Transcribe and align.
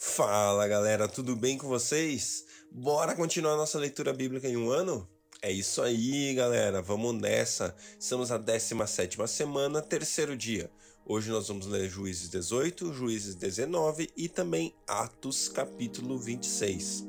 Fala 0.00 0.68
galera, 0.68 1.08
tudo 1.08 1.34
bem 1.34 1.58
com 1.58 1.66
vocês? 1.66 2.44
Bora 2.70 3.16
continuar 3.16 3.56
nossa 3.56 3.80
leitura 3.80 4.12
bíblica 4.12 4.46
em 4.46 4.56
um 4.56 4.70
ano? 4.70 5.08
É 5.42 5.50
isso 5.50 5.82
aí, 5.82 6.32
galera, 6.34 6.80
vamos 6.80 7.20
nessa. 7.20 7.74
Estamos 7.98 8.30
na 8.30 8.38
17 8.38 9.16
semana, 9.26 9.82
terceiro 9.82 10.36
dia. 10.36 10.70
Hoje 11.04 11.32
nós 11.32 11.48
vamos 11.48 11.66
ler 11.66 11.88
Juízes 11.88 12.28
18, 12.28 12.92
Juízes 12.92 13.34
19 13.34 14.08
e 14.16 14.28
também 14.28 14.72
Atos 14.86 15.48
capítulo 15.48 16.16
26. 16.16 17.04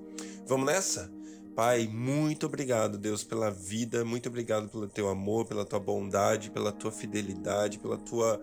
Vamos 0.48 0.66
nessa? 0.66 1.12
Pai, 1.56 1.88
muito 1.88 2.48
obrigado, 2.48 2.98
Deus, 2.98 3.24
pela 3.24 3.52
vida, 3.52 4.04
muito 4.04 4.30
obrigado 4.30 4.68
pelo 4.68 4.88
teu 4.88 5.10
amor, 5.10 5.46
pela 5.46 5.64
tua 5.64 5.80
bondade, 5.80 6.50
pela 6.50 6.72
tua 6.72 6.92
fidelidade, 6.92 7.78
pela 7.78 7.98
tua 7.98 8.42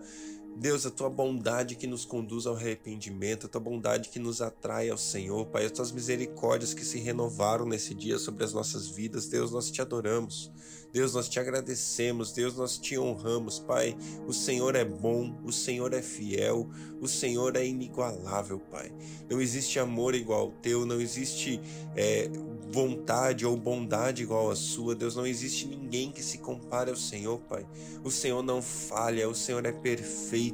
Deus, 0.59 0.87
a 0.87 0.89
tua 0.89 1.07
bondade 1.07 1.75
que 1.75 1.85
nos 1.85 2.03
conduz 2.03 2.47
ao 2.47 2.55
arrependimento, 2.55 3.45
a 3.45 3.49
tua 3.49 3.61
bondade 3.61 4.09
que 4.09 4.17
nos 4.17 4.41
atrai 4.41 4.89
ao 4.89 4.97
Senhor, 4.97 5.45
Pai, 5.45 5.65
as 5.65 5.71
tuas 5.71 5.91
misericórdias 5.91 6.73
que 6.73 6.83
se 6.83 6.97
renovaram 6.97 7.63
nesse 7.63 7.93
dia 7.93 8.17
sobre 8.17 8.43
as 8.43 8.53
nossas 8.53 8.87
vidas, 8.87 9.27
Deus, 9.27 9.51
nós 9.51 9.69
te 9.69 9.83
adoramos. 9.83 10.51
Deus, 10.91 11.13
nós 11.13 11.29
te 11.29 11.39
agradecemos, 11.39 12.31
Deus, 12.31 12.55
nós 12.55 12.77
te 12.77 12.97
honramos, 12.97 13.59
Pai. 13.59 13.95
O 14.25 14.33
Senhor 14.33 14.75
é 14.75 14.85
bom, 14.85 15.37
o 15.43 15.51
Senhor 15.51 15.93
é 15.93 16.01
fiel, 16.01 16.67
o 16.99 17.07
Senhor 17.07 17.55
é 17.55 17.65
inigualável, 17.65 18.57
Pai. 18.57 18.91
Não 19.29 19.39
existe 19.39 19.79
amor 19.79 20.15
igual 20.15 20.41
ao 20.41 20.51
teu, 20.53 20.85
não 20.85 20.99
existe 20.99 21.61
é, 21.95 22.29
vontade 22.71 23.45
ou 23.45 23.55
bondade 23.55 24.23
igual 24.23 24.49
à 24.49 24.55
sua. 24.55 24.95
Deus, 24.95 25.15
não 25.15 25.27
existe 25.27 25.67
ninguém 25.67 26.11
que 26.11 26.23
se 26.23 26.37
compare 26.37 26.89
ao 26.89 26.95
Senhor, 26.95 27.39
Pai. 27.41 27.65
O 28.03 28.09
Senhor 28.09 28.41
não 28.41 28.61
falha, 28.61 29.29
o 29.29 29.35
Senhor 29.35 29.65
é 29.65 29.71
perfeito. 29.71 30.46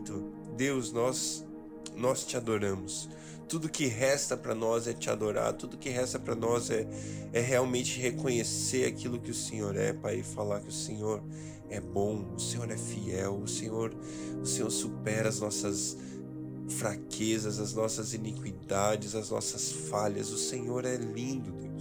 Deus, 0.56 0.92
nós 0.92 1.46
nós 1.96 2.26
te 2.26 2.38
adoramos. 2.38 3.10
Tudo 3.48 3.70
que 3.70 3.86
resta 3.86 4.36
para 4.36 4.56
nós 4.56 4.88
é 4.88 4.94
te 4.94 5.10
adorar, 5.10 5.54
tudo 5.54 5.78
que 5.78 5.90
resta 5.90 6.18
para 6.18 6.34
nós 6.34 6.72
é, 6.72 6.88
é 7.32 7.40
realmente 7.40 8.00
reconhecer 8.00 8.86
aquilo 8.86 9.20
que 9.20 9.30
o 9.30 9.34
Senhor 9.34 9.76
é, 9.76 9.94
Pai, 9.94 10.20
e 10.20 10.24
falar 10.24 10.62
que 10.62 10.70
o 10.70 10.74
Senhor 10.74 11.22
é 11.70 11.80
bom, 11.80 12.34
o 12.36 12.40
Senhor 12.40 12.70
é 12.72 12.78
fiel, 12.78 13.36
o 13.44 13.48
Senhor, 13.48 13.96
o 14.42 14.46
Senhor 14.46 14.72
supera 14.72 15.30
as 15.30 15.40
nossas 15.40 15.98
fraquezas, 16.70 17.60
as 17.60 17.74
nossas 17.74 18.14
iniquidades, 18.14 19.14
as 19.14 19.30
nossas 19.30 19.72
falhas. 19.72 20.32
O 20.32 20.38
Senhor 20.38 20.86
é 20.86 20.96
lindo, 20.96 21.52
Deus. 21.52 21.73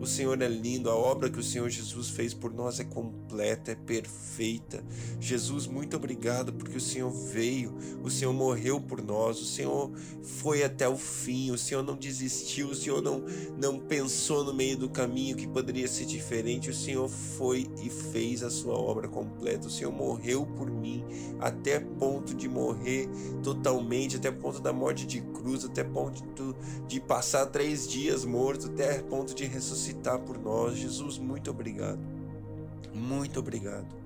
O 0.00 0.06
Senhor 0.06 0.40
é 0.40 0.48
lindo, 0.48 0.88
a 0.88 0.94
obra 0.94 1.28
que 1.28 1.40
o 1.40 1.42
Senhor 1.42 1.68
Jesus 1.68 2.08
fez 2.08 2.32
por 2.32 2.52
nós 2.52 2.78
é 2.78 2.84
completa, 2.84 3.72
é 3.72 3.74
perfeita. 3.74 4.84
Jesus, 5.20 5.66
muito 5.66 5.96
obrigado 5.96 6.52
porque 6.52 6.76
o 6.76 6.80
Senhor 6.80 7.10
veio, 7.10 7.74
o 8.02 8.08
Senhor 8.08 8.32
morreu 8.32 8.80
por 8.80 9.02
nós, 9.02 9.40
o 9.40 9.44
Senhor 9.44 9.90
foi 10.22 10.62
até 10.62 10.88
o 10.88 10.96
fim, 10.96 11.50
o 11.50 11.58
Senhor 11.58 11.82
não 11.82 11.96
desistiu, 11.96 12.68
o 12.68 12.74
Senhor 12.76 13.02
não, 13.02 13.24
não 13.56 13.80
pensou 13.80 14.44
no 14.44 14.54
meio 14.54 14.76
do 14.76 14.88
caminho 14.88 15.36
que 15.36 15.48
poderia 15.48 15.88
ser 15.88 16.04
diferente, 16.04 16.70
o 16.70 16.74
Senhor 16.74 17.08
foi 17.08 17.66
e 17.82 17.90
fez 17.90 18.44
a 18.44 18.50
sua 18.50 18.78
obra 18.78 19.08
completa. 19.08 19.66
O 19.66 19.70
Senhor 19.70 19.92
morreu 19.92 20.46
por 20.46 20.70
mim 20.70 21.04
até 21.40 21.80
ponto 21.80 22.34
de 22.34 22.48
morrer 22.48 23.08
totalmente, 23.42 24.16
até 24.16 24.30
ponto 24.30 24.60
da 24.60 24.72
morte 24.72 25.04
de 25.06 25.20
cruz, 25.20 25.64
até 25.64 25.82
ponto 25.82 26.22
de 26.86 27.00
passar 27.00 27.46
três 27.46 27.88
dias 27.88 28.24
morto, 28.24 28.66
até 28.66 29.02
ponto 29.02 29.34
de 29.34 29.44
ressuscitar 29.44 29.87
ressuscitar 29.88 30.18
por 30.18 30.38
nós. 30.38 30.76
Jesus, 30.76 31.18
muito 31.18 31.50
obrigado. 31.50 32.00
Muito 32.94 33.40
obrigado. 33.40 33.96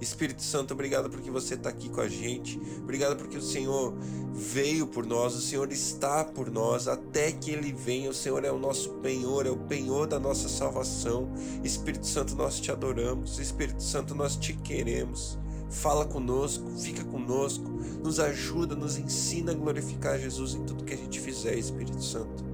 Espírito 0.00 0.42
Santo, 0.42 0.74
obrigado 0.74 1.08
porque 1.08 1.30
você 1.30 1.54
está 1.54 1.68
aqui 1.68 1.88
com 1.88 2.00
a 2.00 2.08
gente. 2.08 2.60
Obrigado 2.78 3.16
porque 3.16 3.38
o 3.38 3.42
Senhor 3.42 3.94
veio 4.34 4.86
por 4.86 5.06
nós, 5.06 5.34
o 5.34 5.40
Senhor 5.40 5.70
está 5.72 6.24
por 6.24 6.50
nós 6.50 6.88
até 6.88 7.30
que 7.32 7.50
Ele 7.50 7.72
venha. 7.72 8.10
O 8.10 8.14
Senhor 8.14 8.44
é 8.44 8.50
o 8.50 8.58
nosso 8.58 8.90
penhor, 8.94 9.46
é 9.46 9.50
o 9.50 9.56
penhor 9.56 10.06
da 10.06 10.18
nossa 10.18 10.48
salvação. 10.48 11.32
Espírito 11.62 12.06
Santo, 12.06 12.34
nós 12.34 12.60
te 12.60 12.70
adoramos. 12.70 13.38
Espírito 13.38 13.82
Santo, 13.82 14.14
nós 14.14 14.36
te 14.36 14.52
queremos. 14.54 15.38
Fala 15.70 16.04
conosco, 16.04 16.68
fica 16.76 17.02
conosco, 17.04 17.64
nos 18.02 18.20
ajuda, 18.20 18.74
nos 18.74 18.98
ensina 18.98 19.52
a 19.52 19.54
glorificar 19.54 20.18
Jesus 20.18 20.54
em 20.54 20.64
tudo 20.64 20.84
que 20.84 20.92
a 20.92 20.96
gente 20.98 21.18
fizer, 21.18 21.56
Espírito 21.56 22.02
Santo. 22.02 22.44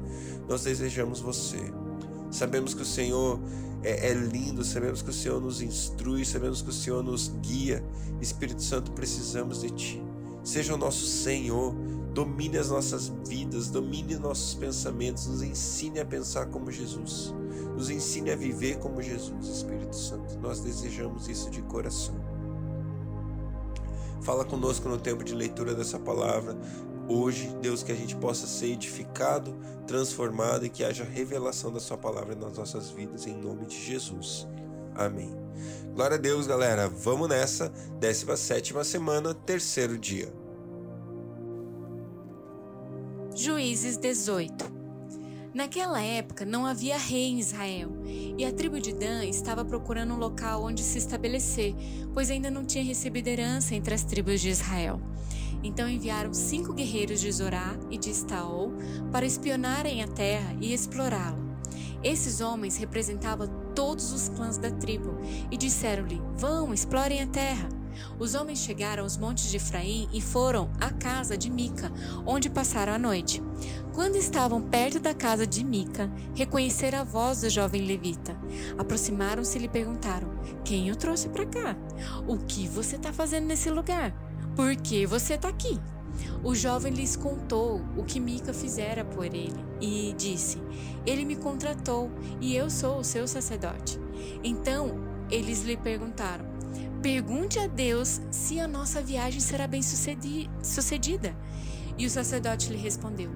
Nós 0.49 0.62
desejamos 0.62 1.19
você. 1.19 1.88
Sabemos 2.31 2.75
que 2.75 2.83
o 2.83 2.87
Senhor 2.87 3.41
é, 3.83 4.11
é, 4.11 4.15
lindo, 4.15 4.65
sabemos 4.65 5.03
que 5.03 5.11
o 5.11 5.12
Senhor 5.12 5.41
nos 5.41 5.62
instrui, 5.62 6.25
sabemos 6.25 6.62
que 6.62 6.71
o 6.71 6.72
Senhor 6.72 7.03
nos 7.03 7.28
guia. 7.41 7.83
Espírito 8.21 8.62
Santo, 8.62 8.93
precisamos 8.93 9.61
de 9.61 9.71
Ti. 9.71 10.03
Seja 10.43 10.75
o 10.75 10.78
nosso 10.78 11.05
Senhor, 11.05 11.75
domine 12.12 12.59
as 12.59 12.71
nossas 12.71 13.12
vidas, 13.27 13.69
domine 13.69 14.17
nossos 14.17 14.55
pensamentos, 14.55 15.27
nos 15.27 15.43
ensine 15.43 16.00
a 16.00 16.05
pensar 16.05 16.47
como 16.47 16.71
Jesus, 16.71 17.34
nos 17.77 17.91
ensine 17.91 18.31
a 18.31 18.37
viver 18.37 18.78
como 18.78 19.00
Jesus, 19.00 19.47
Espírito 19.47 19.94
Santo. 19.94 20.38
Nós 20.41 20.61
desejamos 20.61 21.28
isso 21.28 21.50
de 21.50 21.62
coração. 21.62 22.15
Fala 24.22 24.44
conosco 24.44 24.88
no 24.88 24.99
tempo 24.99 25.22
de 25.22 25.34
leitura 25.34 25.75
dessa 25.75 25.99
palavra, 25.99 26.59
Hoje, 27.09 27.49
Deus, 27.63 27.83
que 27.83 27.91
a 27.91 27.95
gente 27.95 28.15
possa 28.15 28.47
ser 28.47 28.73
edificado, 28.73 29.57
transformado 29.87 30.67
e 30.67 30.69
que 30.69 30.85
haja 30.85 31.05
revelação 31.05 31.73
da 31.73 31.81
Sua 31.81 31.97
palavra 31.97 32.35
nas 32.35 32.59
nossas 32.59 32.91
vidas, 32.91 33.27
em 33.27 33.35
nome 33.35 33.65
de 33.65 33.83
Jesus. 33.83 34.47
Amém. 34.95 35.35
Glória 35.95 36.17
a 36.17 36.21
Deus, 36.21 36.47
galera. 36.47 36.87
Vamos 36.87 37.29
nessa, 37.29 37.71
17 37.99 38.75
semana, 38.85 39.33
terceiro 39.33 39.99
dia. 39.99 40.31
Juízes 43.35 43.97
18 43.97 44.79
Naquela 45.55 46.03
época 46.03 46.45
não 46.45 46.67
havia 46.67 46.99
rei 46.99 47.31
em 47.31 47.39
Israel, 47.39 47.91
e 48.05 48.45
a 48.45 48.53
tribo 48.53 48.79
de 48.79 48.93
Dan 48.93 49.25
estava 49.25 49.65
procurando 49.65 50.13
um 50.13 50.19
local 50.19 50.63
onde 50.63 50.83
se 50.83 50.99
estabelecer, 50.99 51.75
pois 52.13 52.31
ainda 52.31 52.51
não 52.51 52.65
tinha 52.65 52.85
recebido 52.85 53.29
herança 53.29 53.75
entre 53.75 53.95
as 53.95 54.05
tribos 54.05 54.41
de 54.41 54.51
Israel. 54.51 55.01
Então 55.63 55.89
enviaram 55.89 56.33
cinco 56.33 56.73
guerreiros 56.73 57.21
de 57.21 57.31
Zorá 57.31 57.77
e 57.91 57.99
de 57.99 58.11
Estaol 58.11 58.73
para 59.11 59.27
espionarem 59.27 60.03
a 60.03 60.09
terra 60.09 60.57
e 60.61 60.73
explorá-la. 60.73 61.39
Esses 62.03 62.41
homens 62.41 62.77
representavam 62.77 63.49
todos 63.75 64.13
os 64.13 64.29
clãs 64.29 64.57
da 64.57 64.71
tribo 64.71 65.19
e 65.51 65.57
disseram-lhe: 65.57 66.21
Vão, 66.37 66.73
explorem 66.73 67.23
a 67.23 67.27
terra. 67.27 67.69
Os 68.19 68.35
homens 68.35 68.61
chegaram 68.61 69.03
aos 69.03 69.17
montes 69.17 69.51
de 69.51 69.57
Efraim 69.57 70.09
e 70.13 70.21
foram 70.21 70.71
à 70.81 70.91
casa 70.91 71.37
de 71.37 71.51
Mica, 71.51 71.93
onde 72.25 72.49
passaram 72.49 72.93
a 72.93 72.99
noite. 72.99 73.43
Quando 73.93 74.15
estavam 74.15 74.63
perto 74.63 75.01
da 75.01 75.13
casa 75.13 75.45
de 75.45 75.65
Mica, 75.65 76.09
reconheceram 76.35 77.01
a 77.01 77.05
voz 77.05 77.41
do 77.41 77.51
jovem 77.51 77.85
levita. 77.85 78.37
Aproximaram-se 78.79 79.59
e 79.59 79.63
lhe 79.63 79.69
perguntaram: 79.69 80.29
Quem 80.65 80.93
o 80.93 80.97
trouxe 80.97 81.29
para 81.29 81.47
cá? 81.47 81.77
O 82.29 82.37
que 82.39 82.69
você 82.69 82.95
está 82.95 83.13
fazendo 83.13 83.47
nesse 83.47 83.71
lugar? 83.71 84.28
Por 84.59 84.75
que 84.75 85.07
você 85.07 85.35
está 85.35 85.49
aqui? 85.49 85.79
O 86.43 86.53
jovem 86.53 86.93
lhes 86.93 87.15
contou 87.15 87.81
o 87.97 88.03
que 88.03 88.19
Mica 88.19 88.53
fizera 88.53 89.05
por 89.05 89.27
ele 89.27 89.65
e 89.81 90.13
disse: 90.19 90.61
Ele 91.07 91.25
me 91.25 91.37
contratou 91.37 92.11
e 92.41 92.57
eu 92.57 92.69
sou 92.69 92.99
o 92.99 93.05
seu 93.05 93.29
sacerdote. 93.29 94.01
Então 94.43 94.99
eles 95.31 95.63
lhe 95.63 95.77
perguntaram: 95.77 96.45
Pergunte 97.01 97.61
a 97.61 97.69
Deus 97.69 98.21
se 98.33 98.59
a 98.59 98.67
nossa 98.67 99.01
viagem 99.01 99.39
será 99.39 99.69
bem 99.69 99.81
sucedida. 99.81 101.37
E 101.97 102.05
o 102.05 102.11
sacerdote 102.11 102.73
lhe 102.73 102.79
respondeu: 102.79 103.31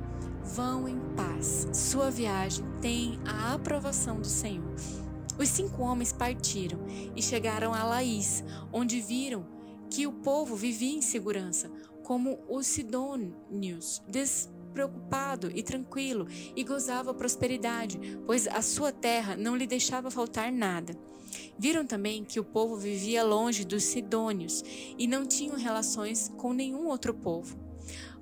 Vão 0.56 0.88
em 0.88 0.99
paz, 1.15 1.69
sua 1.72 2.11
viagem 2.11 2.65
tem 2.81 3.21
a 3.25 3.55
aprovação 3.55 4.19
do 4.19 4.27
Senhor. 4.27 4.75
Os 5.38 5.49
cinco 5.49 5.82
homens 5.82 6.12
partiram 6.12 6.81
e 7.15 7.22
chegaram 7.22 7.72
a 7.72 7.84
Laís, 7.84 8.43
onde 8.72 9.00
viram 9.00 9.51
que 9.92 10.06
o 10.06 10.12
povo 10.12 10.56
vivia 10.56 10.94
em 10.94 11.03
segurança, 11.03 11.70
como 12.03 12.38
os 12.48 12.66
sidônios, 12.66 14.03
despreocupado 14.08 15.50
e 15.54 15.62
tranquilo, 15.62 16.26
e 16.56 16.64
gozava 16.64 17.12
prosperidade, 17.12 18.00
pois 18.25 18.49
a 18.49 18.62
sua 18.62 18.90
terra 18.90 19.37
não 19.37 19.55
lhe 19.55 19.67
deixava 19.67 20.11
faltar 20.11 20.50
nada. 20.50 20.96
Viram 21.58 21.84
também 21.84 22.25
que 22.25 22.40
o 22.40 22.44
povo 22.44 22.75
vivia 22.75 23.22
longe 23.22 23.67
dos 23.67 23.84
sidônios 23.84 24.64
e 24.99 25.06
não 25.06 25.26
tinham 25.26 25.56
relações 25.56 26.32
com 26.38 26.55
nenhum 26.55 26.87
outro 26.87 27.12
povo. 27.12 27.55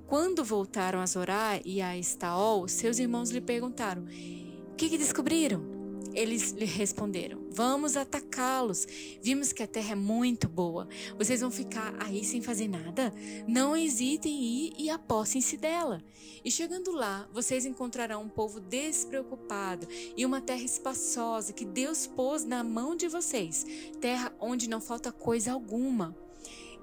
Quando 0.07 0.43
voltaram 0.43 0.99
a 0.99 1.05
Zorá 1.05 1.57
e 1.63 1.81
a 1.81 1.97
Estaol, 1.97 2.67
seus 2.67 2.99
irmãos 2.99 3.31
lhe 3.31 3.39
perguntaram: 3.39 4.03
O 4.03 4.75
que, 4.75 4.89
que 4.89 4.97
descobriram? 4.97 5.80
Eles 6.13 6.51
lhe 6.51 6.65
responderam: 6.65 7.41
Vamos 7.51 7.95
atacá-los. 7.97 8.87
Vimos 9.21 9.51
que 9.51 9.63
a 9.63 9.67
terra 9.67 9.91
é 9.91 9.95
muito 9.95 10.47
boa. 10.47 10.87
Vocês 11.17 11.41
vão 11.41 11.51
ficar 11.51 11.93
aí 11.99 12.23
sem 12.23 12.41
fazer 12.41 12.67
nada? 12.67 13.13
Não 13.47 13.75
hesitem 13.75 14.31
em 14.31 14.67
ir 14.67 14.73
e 14.77 14.89
apossem-se 14.89 15.57
dela. 15.57 16.03
E 16.43 16.51
chegando 16.51 16.91
lá, 16.91 17.27
vocês 17.31 17.65
encontrarão 17.65 18.23
um 18.23 18.29
povo 18.29 18.59
despreocupado 18.59 19.87
e 20.17 20.25
uma 20.25 20.41
terra 20.41 20.63
espaçosa 20.63 21.53
que 21.53 21.65
Deus 21.65 22.07
pôs 22.07 22.43
na 22.43 22.63
mão 22.63 22.95
de 22.95 23.07
vocês 23.07 23.65
terra 23.99 24.33
onde 24.39 24.69
não 24.69 24.81
falta 24.81 25.11
coisa 25.11 25.51
alguma. 25.51 26.15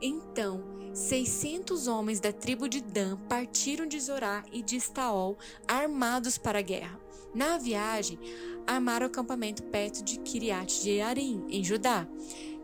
Então, 0.01 0.63
600 0.95 1.89
homens 1.89 2.21
da 2.21 2.33
tribo 2.33 2.69
de 2.69 2.81
Dan 2.81 3.17
partiram 3.29 3.87
de 3.87 3.99
Zorá 3.99 4.45
e 4.53 4.63
de 4.63 4.77
Estaol, 4.77 5.37
armados 5.67 6.39
para 6.39 6.61
a 6.61 6.63
guerra. 6.63 6.99
Na 7.39 7.57
viagem, 7.57 8.19
armaram 8.67 9.07
o 9.07 9.09
acampamento 9.09 9.63
perto 9.63 10.03
de 10.03 10.19
Kiriat 10.19 10.83
Jearim, 10.83 11.47
em 11.49 11.63
Judá. 11.63 12.05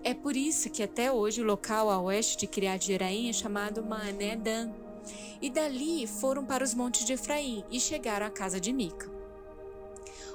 É 0.03 0.13
por 0.13 0.37
isso 0.37 0.69
que 0.69 0.83
até 0.83 1.13
hoje 1.13 1.41
o 1.41 1.45
local 1.45 1.89
a 1.89 2.01
oeste 2.01 2.39
de 2.39 2.49
Kiriat 2.49 2.85
Jearim 2.85 3.29
é 3.29 3.33
chamado 3.33 3.85
Mané 3.85 4.35
Dan. 4.35 4.73
E 5.41 5.49
dali 5.49 6.09
foram 6.09 6.45
para 6.45 6.65
os 6.65 6.75
montes 6.75 7.07
de 7.07 7.13
Efraim 7.13 7.63
e 7.71 7.79
chegaram 7.79 8.27
à 8.27 8.31
casa 8.31 8.59
de 8.59 8.73
Mica. 8.73 9.09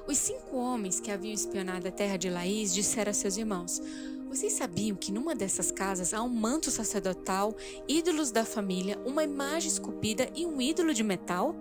Os 0.08 0.18
cinco 0.18 0.56
homens 0.56 1.02
que 1.02 1.12
haviam 1.12 1.34
espionado 1.34 1.90
a 1.90 1.92
terra 1.92 2.16
de 2.16 2.30
Laís 2.30 2.74
disseram 2.74 3.12
a 3.12 3.14
seus 3.14 3.36
irmãos: 3.36 3.82
vocês 4.30 4.54
sabiam 4.54 4.96
que 4.96 5.12
numa 5.12 5.34
dessas 5.34 5.72
casas 5.72 6.14
há 6.14 6.22
um 6.22 6.30
manto 6.30 6.70
sacerdotal, 6.70 7.56
ídolos 7.88 8.30
da 8.30 8.46
família, 8.46 9.00
uma 9.04 9.24
imagem 9.24 9.72
esculpida 9.72 10.30
e 10.36 10.46
um 10.46 10.62
ídolo 10.62 10.94
de 10.94 11.04
metal? 11.04 11.56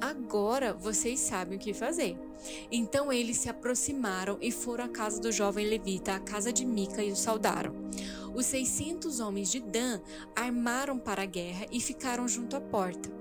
Agora 0.00 0.72
vocês 0.72 1.20
sabem 1.20 1.58
o 1.58 1.60
que 1.60 1.74
fazer. 1.74 2.18
Então 2.72 3.12
eles 3.12 3.36
se 3.36 3.50
aproximaram 3.50 4.38
e 4.40 4.50
foram 4.50 4.84
à 4.84 4.88
casa 4.88 5.20
do 5.20 5.30
jovem 5.30 5.68
levita, 5.68 6.14
à 6.14 6.18
casa 6.18 6.50
de 6.50 6.64
Mica, 6.64 7.02
e 7.02 7.12
o 7.12 7.16
saudaram. 7.16 7.74
Os 8.34 8.46
seiscentos 8.46 9.20
homens 9.20 9.50
de 9.50 9.60
Dan 9.60 10.00
armaram 10.34 10.98
para 10.98 11.22
a 11.22 11.26
guerra 11.26 11.66
e 11.70 11.78
ficaram 11.78 12.26
junto 12.26 12.56
à 12.56 12.60
porta. 12.60 13.17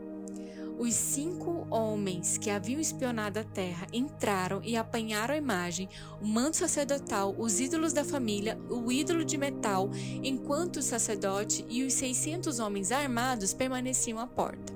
Os 0.78 0.94
cinco 0.94 1.66
homens 1.72 2.38
que 2.38 2.52
haviam 2.52 2.80
espionado 2.80 3.40
a 3.40 3.44
terra 3.44 3.88
entraram 3.92 4.62
e 4.64 4.78
apanharam 4.78 5.34
a 5.34 5.38
imagem, 5.38 5.90
o 6.22 6.28
manto 6.28 6.58
sacerdotal, 6.58 7.34
os 7.36 7.60
ídolos 7.60 7.94
da 7.94 8.06
família, 8.06 8.60
o 8.70 8.92
ídolo 8.92 9.26
de 9.26 9.40
metal, 9.40 9.90
enquanto 10.24 10.78
o 10.78 10.84
sacerdote 10.84 11.66
e 11.68 11.84
os 11.84 11.94
seiscentos 11.94 12.60
homens 12.60 12.92
armados 12.92 13.56
permaneciam 13.56 14.20
à 14.20 14.28
porta. 14.28 14.72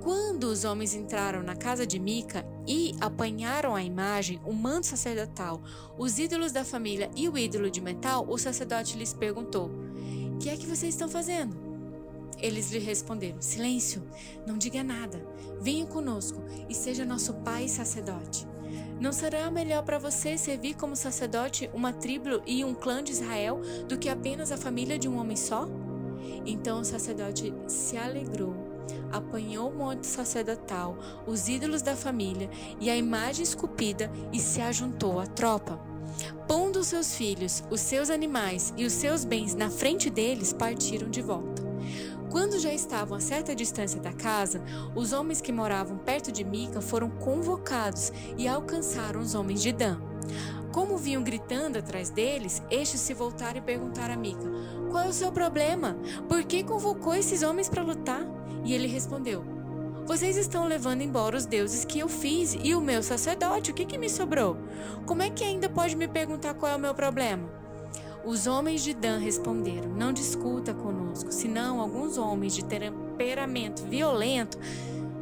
Quando 0.00 0.44
os 0.44 0.62
homens 0.62 0.94
entraram 0.94 1.42
na 1.42 1.56
casa 1.56 1.84
de 1.84 1.98
Mica 1.98 2.46
e 2.64 2.94
apanharam 3.00 3.74
a 3.74 3.82
imagem, 3.82 4.40
o 4.44 4.52
manto 4.52 4.86
sacerdotal, 4.86 5.60
os 5.98 6.20
ídolos 6.20 6.52
da 6.52 6.64
família 6.64 7.10
e 7.16 7.28
o 7.28 7.36
ídolo 7.36 7.68
de 7.68 7.80
metal, 7.80 8.24
o 8.28 8.38
sacerdote 8.38 8.96
lhes 8.96 9.12
perguntou: 9.12 9.68
O 10.32 10.38
que 10.38 10.48
é 10.48 10.56
que 10.56 10.66
vocês 10.66 10.94
estão 10.94 11.08
fazendo? 11.08 11.67
Eles 12.40 12.70
lhe 12.70 12.78
responderam: 12.78 13.40
Silêncio, 13.40 14.02
não 14.46 14.56
diga 14.56 14.82
nada. 14.82 15.24
Venha 15.60 15.86
conosco 15.86 16.42
e 16.68 16.74
seja 16.74 17.04
nosso 17.04 17.34
pai 17.34 17.68
sacerdote. 17.68 18.46
Não 19.00 19.12
será 19.12 19.50
melhor 19.50 19.82
para 19.82 19.98
você 19.98 20.36
servir 20.36 20.74
como 20.74 20.96
sacerdote 20.96 21.70
uma 21.72 21.92
tribo 21.92 22.42
e 22.46 22.64
um 22.64 22.74
clã 22.74 23.02
de 23.02 23.12
Israel 23.12 23.60
do 23.88 23.96
que 23.96 24.08
apenas 24.08 24.50
a 24.50 24.56
família 24.56 24.98
de 24.98 25.08
um 25.08 25.18
homem 25.18 25.36
só? 25.36 25.68
Então 26.44 26.80
o 26.80 26.84
sacerdote 26.84 27.54
se 27.66 27.96
alegrou, 27.96 28.54
apanhou 29.12 29.70
o 29.70 29.74
monte 29.74 30.06
sacerdotal, 30.06 30.98
os 31.26 31.48
ídolos 31.48 31.82
da 31.82 31.96
família 31.96 32.50
e 32.80 32.90
a 32.90 32.96
imagem 32.96 33.42
esculpida 33.42 34.10
e 34.32 34.38
se 34.38 34.60
ajuntou 34.60 35.20
à 35.20 35.26
tropa. 35.26 35.80
Pondo 36.46 36.80
os 36.80 36.88
seus 36.88 37.14
filhos, 37.14 37.62
os 37.70 37.80
seus 37.80 38.10
animais 38.10 38.72
e 38.76 38.84
os 38.84 38.92
seus 38.92 39.24
bens 39.24 39.54
na 39.54 39.70
frente 39.70 40.10
deles, 40.10 40.52
partiram 40.52 41.08
de 41.10 41.22
volta. 41.22 41.57
Quando 42.30 42.58
já 42.58 42.72
estavam 42.72 43.16
a 43.16 43.20
certa 43.20 43.54
distância 43.54 44.00
da 44.00 44.12
casa, 44.12 44.62
os 44.94 45.12
homens 45.12 45.40
que 45.40 45.50
moravam 45.50 45.96
perto 45.96 46.30
de 46.30 46.44
Mica 46.44 46.80
foram 46.80 47.08
convocados 47.08 48.12
e 48.36 48.46
alcançaram 48.46 49.20
os 49.20 49.34
homens 49.34 49.62
de 49.62 49.72
Dan. 49.72 49.98
Como 50.72 50.98
vinham 50.98 51.22
gritando 51.22 51.78
atrás 51.78 52.10
deles, 52.10 52.62
estes 52.70 53.00
se 53.00 53.14
voltaram 53.14 53.58
e 53.58 53.62
perguntaram 53.62 54.12
a 54.12 54.16
Mica: 54.16 54.44
Qual 54.90 55.04
é 55.04 55.08
o 55.08 55.12
seu 55.12 55.32
problema? 55.32 55.96
Por 56.28 56.44
que 56.44 56.62
convocou 56.62 57.14
esses 57.14 57.42
homens 57.42 57.68
para 57.68 57.82
lutar? 57.82 58.22
E 58.62 58.74
ele 58.74 58.86
respondeu: 58.86 59.42
Vocês 60.06 60.36
estão 60.36 60.66
levando 60.66 61.00
embora 61.00 61.36
os 61.36 61.46
deuses 61.46 61.84
que 61.84 61.98
eu 61.98 62.08
fiz 62.08 62.54
e 62.62 62.74
o 62.74 62.80
meu 62.80 63.02
sacerdote. 63.02 63.70
O 63.70 63.74
que, 63.74 63.86
que 63.86 63.96
me 63.96 64.10
sobrou? 64.10 64.58
Como 65.06 65.22
é 65.22 65.30
que 65.30 65.44
ainda 65.44 65.68
pode 65.68 65.96
me 65.96 66.06
perguntar 66.06 66.52
qual 66.52 66.72
é 66.72 66.76
o 66.76 66.80
meu 66.80 66.94
problema? 66.94 67.57
Os 68.24 68.46
homens 68.46 68.82
de 68.82 68.94
Dan 68.94 69.18
responderam: 69.18 69.90
Não 69.90 70.12
discuta 70.12 70.74
conosco, 70.74 71.32
senão 71.32 71.80
alguns 71.80 72.18
homens 72.18 72.54
de 72.54 72.64
temperamento 72.64 73.84
violento 73.84 74.58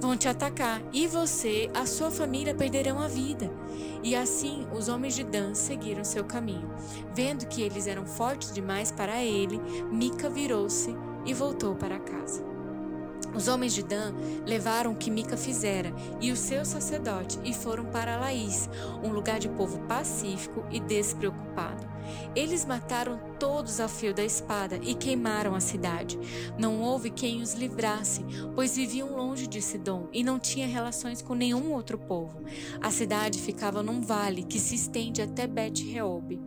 vão 0.01 0.17
te 0.17 0.29
atacar 0.29 0.83
e 0.93 1.07
você, 1.07 1.71
a 1.75 1.87
sua 1.87 2.11
família 2.11 2.55
perderão 2.55 3.01
a 3.01 3.09
vida. 3.09 3.51
E 4.03 4.15
assim 4.15 4.67
os 4.73 4.89
homens 4.89 5.15
de 5.15 5.25
Dan 5.25 5.55
seguiram 5.55 6.05
seu 6.05 6.25
caminho. 6.25 6.71
Vendo 7.15 7.47
que 7.47 7.63
eles 7.63 7.87
eram 7.87 8.07
fortes 8.07 8.53
demais 8.53 8.91
para 8.91 9.23
ele, 9.23 9.61
Mica 9.91 10.29
virou-se 10.29 10.95
e 11.25 11.35
voltou 11.35 11.75
para 11.75 11.99
casa. 11.99 12.45
Os 13.35 13.49
homens 13.49 13.75
de 13.75 13.83
Dan 13.83 14.15
levaram 14.47 14.93
o 14.93 14.97
que 14.97 15.11
Mica 15.11 15.37
fizera 15.37 15.93
e 16.21 16.33
o 16.33 16.37
seu 16.37 16.65
sacerdote 16.65 17.39
e 17.45 17.53
foram 17.53 17.85
para 17.87 18.17
Laís, 18.17 18.69
um 19.03 19.11
lugar 19.11 19.39
de 19.39 19.49
povo 19.49 19.79
pacífico 19.81 20.65
e 20.71 20.81
despreocupado. 20.81 21.86
Eles 22.35 22.65
mataram 22.65 23.19
todos 23.39 23.81
a 23.81 23.89
fio 23.89 24.15
da 24.15 24.25
espada 24.25 24.79
e 24.83 24.95
queimaram 24.95 25.55
a 25.55 25.61
cidade. 25.61 26.19
Não 26.59 26.81
houve 26.81 27.11
quem 27.11 27.43
os 27.43 27.55
livrasse, 27.55 28.25
pois 28.55 28.77
viviam 28.77 29.17
longe 29.17 29.47
de 29.47 29.61
Sidom 29.61 30.09
e 30.13 30.23
não 30.23 30.39
tinha 30.39 30.67
relações 30.67 31.23
com 31.23 31.35
nenhum 31.35 31.73
outro 31.73 31.99
povo. 31.99 32.43
A 32.81 32.91
cidade 32.91 33.39
ficava 33.41 33.83
num 33.83 34.01
vale 34.01 34.43
que 34.43 34.59
se 34.59 34.75
estende 34.75 35.23
até 35.23 35.47
Bet-Reob. 35.47 36.41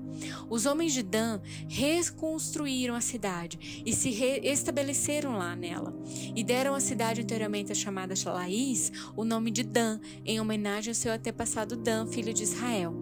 Os 0.49 0.65
homens 0.65 0.93
de 0.93 1.03
Dan 1.03 1.39
reconstruíram 1.67 2.95
a 2.95 3.01
cidade 3.01 3.83
e 3.85 3.93
se 3.93 4.09
estabeleceram 4.43 5.37
lá 5.37 5.55
nela. 5.55 5.93
E 6.35 6.43
deram 6.43 6.73
à 6.73 6.79
cidade 6.79 7.21
anteriormente 7.21 7.73
chamada 7.75 8.13
Laís 8.25 8.91
o 9.15 9.23
nome 9.23 9.51
de 9.51 9.63
Dan, 9.63 9.99
em 10.25 10.39
homenagem 10.39 10.91
ao 10.91 10.95
seu 10.95 11.11
antepassado 11.13 11.75
Dan, 11.75 12.07
filho 12.07 12.33
de 12.33 12.43
Israel. 12.43 12.93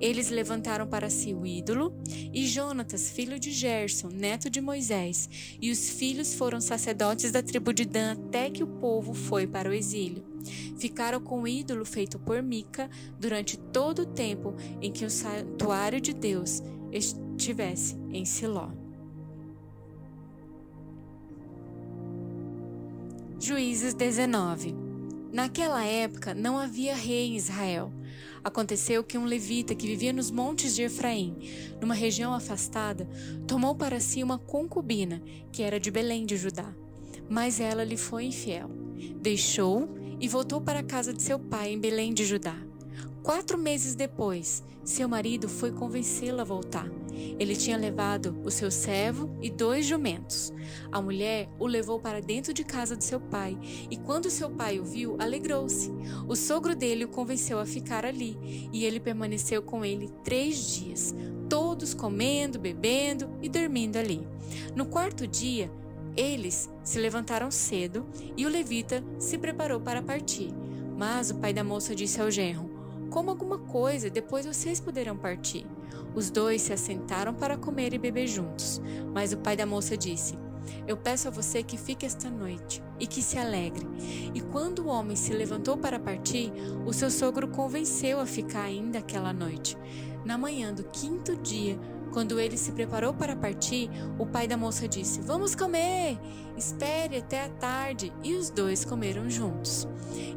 Eles 0.00 0.30
levantaram 0.30 0.86
para 0.86 1.10
si 1.10 1.34
o 1.34 1.46
ídolo, 1.46 1.90
e 2.32 2.46
Jonatas, 2.46 3.10
filho 3.10 3.38
de 3.38 3.50
Gerson, 3.50 4.08
neto 4.08 4.48
de 4.48 4.60
Moisés, 4.60 5.28
e 5.60 5.70
os 5.70 5.90
filhos 5.90 6.34
foram 6.34 6.60
sacerdotes 6.60 7.30
da 7.30 7.42
tribo 7.42 7.72
de 7.72 7.84
Dan 7.84 8.12
até 8.12 8.50
que 8.50 8.62
o 8.62 8.66
povo 8.66 9.14
foi 9.14 9.46
para 9.46 9.68
o 9.68 9.72
exílio. 9.72 10.24
Ficaram 10.78 11.20
com 11.20 11.42
o 11.42 11.48
ídolo 11.48 11.84
feito 11.84 12.18
por 12.18 12.42
Mica 12.42 12.88
durante 13.18 13.58
todo 13.58 14.02
o 14.02 14.06
tempo 14.06 14.54
em 14.80 14.92
que 14.92 15.04
o 15.04 15.10
santuário 15.10 16.00
de 16.00 16.14
Deus 16.14 16.62
estivesse 16.92 17.96
em 18.12 18.24
Siló. 18.24 18.70
Juízes 23.40 23.94
19 23.94 24.87
Naquela 25.32 25.84
época 25.84 26.34
não 26.34 26.58
havia 26.58 26.94
rei 26.94 27.28
em 27.28 27.36
Israel. 27.36 27.92
Aconteceu 28.42 29.04
que 29.04 29.18
um 29.18 29.26
levita 29.26 29.74
que 29.74 29.86
vivia 29.86 30.12
nos 30.12 30.30
montes 30.30 30.74
de 30.74 30.82
Efraim, 30.82 31.36
numa 31.80 31.94
região 31.94 32.32
afastada, 32.32 33.06
tomou 33.46 33.74
para 33.74 34.00
si 34.00 34.22
uma 34.22 34.38
concubina 34.38 35.22
que 35.52 35.62
era 35.62 35.78
de 35.78 35.90
Belém 35.90 36.24
de 36.24 36.36
Judá. 36.36 36.74
Mas 37.28 37.60
ela 37.60 37.84
lhe 37.84 37.96
foi 37.96 38.24
infiel. 38.24 38.70
Deixou 39.20 39.88
e 40.18 40.26
voltou 40.26 40.60
para 40.60 40.80
a 40.80 40.84
casa 40.84 41.12
de 41.12 41.22
seu 41.22 41.38
pai 41.38 41.72
em 41.72 41.78
Belém 41.78 42.14
de 42.14 42.24
Judá. 42.24 42.56
Quatro 43.22 43.58
meses 43.58 43.94
depois, 43.94 44.64
seu 44.88 45.06
marido 45.06 45.50
foi 45.50 45.70
convencê-la 45.70 46.40
a 46.40 46.46
voltar. 46.46 46.90
Ele 47.38 47.54
tinha 47.54 47.76
levado 47.76 48.40
o 48.42 48.50
seu 48.50 48.70
servo 48.70 49.30
e 49.42 49.50
dois 49.50 49.84
jumentos. 49.84 50.50
A 50.90 51.02
mulher 51.02 51.46
o 51.58 51.66
levou 51.66 52.00
para 52.00 52.22
dentro 52.22 52.54
de 52.54 52.64
casa 52.64 52.96
de 52.96 53.04
seu 53.04 53.20
pai, 53.20 53.58
e 53.90 53.98
quando 53.98 54.30
seu 54.30 54.48
pai 54.48 54.80
o 54.80 54.84
viu, 54.84 55.14
alegrou-se. 55.20 55.92
O 56.26 56.34
sogro 56.34 56.74
dele 56.74 57.04
o 57.04 57.08
convenceu 57.08 57.58
a 57.58 57.66
ficar 57.66 58.06
ali, 58.06 58.68
e 58.72 58.86
ele 58.86 58.98
permaneceu 58.98 59.62
com 59.62 59.84
ele 59.84 60.08
três 60.24 60.74
dias, 60.74 61.14
todos 61.50 61.92
comendo, 61.92 62.58
bebendo 62.58 63.28
e 63.42 63.48
dormindo 63.48 63.96
ali. 63.98 64.26
No 64.74 64.86
quarto 64.86 65.26
dia, 65.26 65.70
eles 66.16 66.70
se 66.82 66.98
levantaram 66.98 67.50
cedo 67.50 68.06
e 68.36 68.46
o 68.46 68.48
levita 68.48 69.04
se 69.18 69.36
preparou 69.36 69.80
para 69.80 70.00
partir. 70.00 70.48
Mas 70.96 71.30
o 71.30 71.34
pai 71.36 71.52
da 71.52 71.62
moça 71.62 71.94
disse 71.94 72.20
ao 72.20 72.30
genro: 72.30 72.67
Coma 73.10 73.32
alguma 73.32 73.58
coisa, 73.58 74.10
depois 74.10 74.46
vocês 74.46 74.80
poderão 74.80 75.16
partir. 75.16 75.66
Os 76.14 76.30
dois 76.30 76.62
se 76.62 76.72
assentaram 76.72 77.34
para 77.34 77.56
comer 77.56 77.94
e 77.94 77.98
beber 77.98 78.26
juntos. 78.26 78.80
Mas 79.14 79.32
o 79.32 79.38
pai 79.38 79.56
da 79.56 79.64
moça 79.64 79.96
disse: 79.96 80.38
Eu 80.86 80.96
peço 80.96 81.28
a 81.28 81.30
você 81.30 81.62
que 81.62 81.76
fique 81.76 82.04
esta 82.04 82.30
noite 82.30 82.82
e 82.98 83.06
que 83.06 83.22
se 83.22 83.38
alegre. 83.38 83.86
E 84.34 84.40
quando 84.40 84.80
o 84.80 84.88
homem 84.88 85.16
se 85.16 85.32
levantou 85.32 85.76
para 85.76 85.98
partir, 85.98 86.52
o 86.86 86.92
seu 86.92 87.10
sogro 87.10 87.48
convenceu 87.48 88.20
a 88.20 88.26
ficar 88.26 88.62
ainda 88.62 88.98
aquela 88.98 89.32
noite. 89.32 89.76
Na 90.24 90.36
manhã 90.36 90.74
do 90.74 90.84
quinto 90.84 91.36
dia, 91.36 91.78
Quando 92.12 92.40
ele 92.40 92.56
se 92.56 92.72
preparou 92.72 93.12
para 93.12 93.36
partir, 93.36 93.90
o 94.18 94.26
pai 94.26 94.46
da 94.46 94.56
moça 94.56 94.88
disse: 94.88 95.20
Vamos 95.20 95.54
comer! 95.54 96.18
Espere 96.58 97.18
até 97.18 97.44
a 97.44 97.48
tarde. 97.48 98.12
E 98.22 98.34
os 98.34 98.50
dois 98.50 98.84
comeram 98.84 99.30
juntos. 99.30 99.86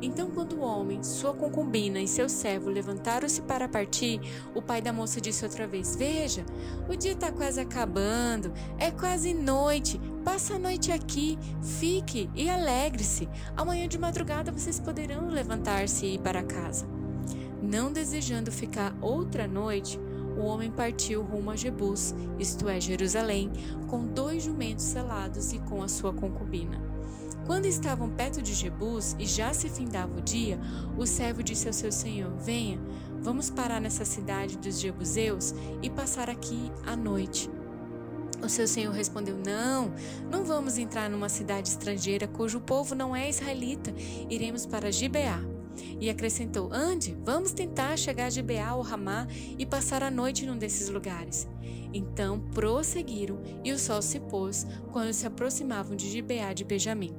Então, 0.02 0.30
quando 0.30 0.58
o 0.58 0.62
homem, 0.62 1.04
sua 1.04 1.34
concubina 1.34 2.00
e 2.00 2.08
seu 2.08 2.30
servo 2.30 2.70
levantaram-se 2.70 3.42
para 3.42 3.68
partir, 3.68 4.22
o 4.54 4.62
pai 4.62 4.82
da 4.82 4.94
moça 4.94 5.20
disse 5.20 5.44
outra 5.44 5.66
vez: 5.66 5.96
Veja, 5.96 6.46
o 6.88 6.96
dia 6.96 7.14
está 7.14 7.32
quase 7.32 7.60
acabando, 7.60 8.54
é 8.78 8.92
quase 8.92 9.34
noite. 9.34 10.00
Passa 10.24 10.56
a 10.56 10.60
noite 10.60 10.92
aqui, 10.92 11.40
fique 11.80 12.30
e 12.36 12.48
alegre-se. 12.48 13.28
Amanhã 13.58 13.88
de 13.88 13.98
madrugada 13.98 14.52
vocês 14.52 14.80
poderão 14.80 15.30
levantar-se 15.30 16.06
e 16.06 16.16
ir 16.16 16.20
para 16.20 16.44
casa. 16.44 16.88
Não 17.62 17.92
desejando 17.92 18.52
ficar 18.52 18.96
outra 19.02 19.48
noite, 19.48 20.00
o 20.38 20.42
homem 20.42 20.72
partiu 20.72 21.22
rumo 21.22 21.52
a 21.52 21.56
Jebus, 21.56 22.14
isto 22.40 22.68
é, 22.70 22.80
Jerusalém, 22.80 23.52
com 23.88 24.06
dois 24.06 24.44
jumentos 24.44 24.86
selados 24.86 25.54
e 25.54 25.60
com 25.60 25.82
a 25.82 25.88
sua 25.88 26.14
concubina. 26.14 26.82
Quando 27.46 27.66
estavam 27.66 28.10
perto 28.10 28.42
de 28.42 28.54
Jebus 28.54 29.16
e 29.20 29.26
já 29.26 29.54
se 29.54 29.70
findava 29.70 30.18
o 30.18 30.22
dia, 30.22 30.60
o 30.98 31.06
servo 31.06 31.44
disse 31.44 31.68
ao 31.68 31.74
seu 31.74 31.92
senhor: 31.92 32.32
Venha, 32.38 32.80
vamos 33.20 33.50
parar 33.50 33.82
nessa 33.82 34.06
cidade 34.06 34.58
dos 34.58 34.80
Jebuseus 34.80 35.54
e 35.82 35.90
passar 35.90 36.30
aqui 36.30 36.72
a 36.86 36.96
noite. 36.96 37.50
O 38.44 38.50
seu 38.50 38.68
senhor 38.68 38.94
respondeu: 38.94 39.38
Não, 39.38 39.94
não 40.30 40.44
vamos 40.44 40.78
entrar 40.78 41.10
numa 41.10 41.30
cidade 41.30 41.70
estrangeira 41.70 42.28
cujo 42.28 42.60
povo 42.60 42.96
não 42.96 43.16
é 43.16 43.30
israelita. 43.30 43.94
Iremos 44.30 44.66
para 44.66 44.92
Gibeá. 44.92 45.51
E 46.00 46.10
acrescentou: 46.10 46.72
Ande, 46.72 47.18
vamos 47.24 47.52
tentar 47.52 47.98
chegar 47.98 48.26
a 48.26 48.30
Gibeá 48.30 48.74
ou 48.76 48.82
Ramá 48.82 49.28
e 49.58 49.66
passar 49.66 50.04
a 50.04 50.12
noite 50.12 50.46
num 50.46 50.58
desses 50.58 50.90
lugares. 50.90 51.48
Então 51.94 52.40
prosseguiram, 52.40 53.42
e 53.64 53.72
o 53.72 53.80
sol 53.80 54.02
se 54.02 54.20
pôs 54.20 54.66
quando 54.92 55.14
se 55.14 55.28
aproximavam 55.28 55.96
de 55.96 56.10
Gibeá 56.10 56.54
de 56.54 56.64
Benjamim. 56.64 57.14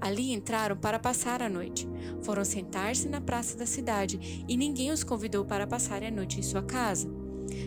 Ali 0.00 0.32
entraram 0.32 0.76
para 0.76 0.98
passar 0.98 1.42
a 1.42 1.48
noite. 1.48 1.88
Foram 2.22 2.44
sentar-se 2.44 3.08
na 3.08 3.20
praça 3.20 3.56
da 3.56 3.66
cidade, 3.66 4.44
e 4.48 4.56
ninguém 4.56 4.90
os 4.90 5.02
convidou 5.04 5.44
para 5.44 5.66
passar 5.66 6.02
a 6.02 6.10
noite 6.10 6.38
em 6.38 6.42
sua 6.42 6.62
casa. 6.62 7.08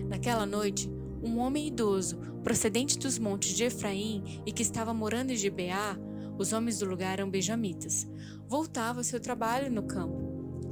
Naquela 0.08 0.46
noite, 0.46 0.90
um 1.22 1.40
homem 1.40 1.68
idoso, 1.68 2.18
procedente 2.44 3.00
dos 3.00 3.18
montes 3.18 3.56
de 3.56 3.64
Efraim 3.64 4.42
e 4.46 4.52
que 4.52 4.62
estava 4.62 4.94
morando 4.94 5.32
em 5.32 5.36
Gibeá, 5.36 5.98
os 6.38 6.54
homens 6.54 6.80
do 6.80 6.86
lugar 6.86 7.14
eram 7.14 7.30
benjamitas, 7.30 8.08
voltava 8.48 9.00
ao 9.00 9.04
seu 9.04 9.20
trabalho 9.20 9.72
no 9.72 9.84
campo. 9.84 10.25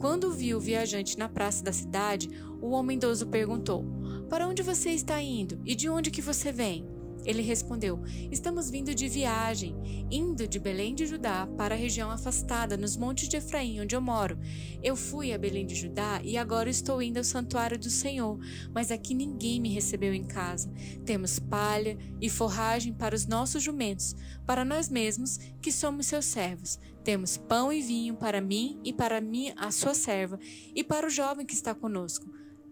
Quando 0.04 0.32
viu 0.32 0.58
o 0.58 0.60
viajante 0.60 1.18
na 1.18 1.30
praça 1.30 1.64
da 1.64 1.72
cidade, 1.72 2.30
o 2.62 2.72
homem 2.72 2.98
idoso 2.98 3.26
perguntou: 3.26 3.86
Para 4.30 4.46
onde 4.46 4.62
você 4.62 4.90
está 4.90 5.22
indo 5.22 5.62
e 5.64 5.74
de 5.76 5.88
onde 5.88 6.12
que 6.12 6.22
você 6.22 6.52
vem? 6.52 6.86
Ele 7.26 7.42
respondeu: 7.42 8.02
Estamos 8.32 8.70
vindo 8.70 8.94
de 8.94 9.08
viagem, 9.08 9.76
indo 10.12 10.48
de 10.48 10.60
Belém 10.60 10.94
de 10.94 11.06
Judá 11.06 11.48
para 11.58 11.76
a 11.76 11.78
região 11.78 12.12
afastada, 12.12 12.78
nos 12.78 12.98
montes 12.98 13.28
de 13.28 13.38
Efraim, 13.38 13.82
onde 13.82 13.96
eu 13.96 14.02
moro. 14.02 14.38
Eu 14.82 14.96
fui 14.96 15.34
a 15.34 15.38
Belém 15.38 15.66
de 15.66 15.76
Judá 15.76 16.22
e 16.24 16.38
agora 16.38 16.70
estou 16.70 17.02
indo 17.02 17.18
ao 17.18 17.24
santuário 17.24 17.80
do 17.80 17.90
Senhor, 17.90 18.38
mas 18.74 18.92
aqui 18.92 19.14
ninguém 19.14 19.60
me 19.62 19.74
recebeu 19.74 20.14
em 20.14 20.24
casa. 20.24 20.72
Temos 21.06 21.40
palha 21.40 21.98
e 22.22 22.30
forragem 22.30 22.94
para 22.94 23.16
os 23.16 23.26
nossos 23.26 23.64
jumentos, 23.64 24.16
para 24.46 24.66
nós 24.66 24.90
mesmos, 24.90 25.38
que 25.62 25.72
somos 25.72 26.08
seus 26.08 26.26
servos. 26.26 26.80
Temos 27.04 27.38
pão 27.38 27.72
e 27.72 27.82
vinho 27.82 28.16
para 28.16 28.40
mim 28.42 28.80
e 28.84 28.94
para 28.94 29.20
mim, 29.20 29.54
a 29.58 29.72
sua 29.72 29.94
serva, 29.94 30.40
e 30.74 30.84
para 30.84 31.08
o 31.08 31.10
jovem 31.10 31.46
que 31.46 31.54
está 31.54 31.74
conosco. 31.74 32.26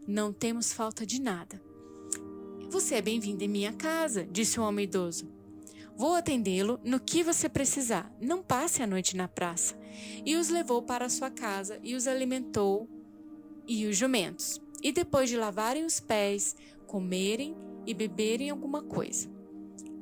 Não 0.07 0.33
temos 0.33 0.73
falta 0.73 1.05
de 1.05 1.21
nada. 1.21 1.70
Você 2.71 2.95
é 2.95 3.01
bem-vindo 3.01 3.43
em 3.43 3.49
minha 3.49 3.73
casa, 3.73 4.25
disse 4.31 4.57
o 4.57 4.63
homem 4.63 4.85
idoso. 4.85 5.29
Vou 5.93 6.15
atendê-lo 6.15 6.79
no 6.85 7.01
que 7.01 7.21
você 7.21 7.49
precisar. 7.49 8.09
Não 8.21 8.41
passe 8.41 8.81
a 8.81 8.87
noite 8.87 9.17
na 9.17 9.27
praça. 9.27 9.77
E 10.25 10.37
os 10.37 10.47
levou 10.47 10.81
para 10.81 11.09
sua 11.09 11.29
casa 11.29 11.77
e 11.83 11.95
os 11.95 12.07
alimentou 12.07 12.87
e 13.67 13.85
os 13.87 13.97
jumentos. 13.97 14.61
E 14.81 14.93
depois 14.93 15.29
de 15.29 15.35
lavarem 15.35 15.83
os 15.83 15.99
pés, 15.99 16.55
comerem 16.87 17.57
e 17.85 17.93
beberem 17.93 18.49
alguma 18.49 18.81
coisa. 18.81 19.29